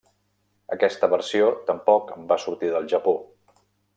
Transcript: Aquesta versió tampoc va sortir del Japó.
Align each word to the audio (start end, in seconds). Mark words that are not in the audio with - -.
Aquesta 0.75 1.09
versió 1.11 1.51
tampoc 1.69 2.11
va 2.33 2.39
sortir 2.47 2.75
del 2.79 2.91
Japó. 2.95 3.17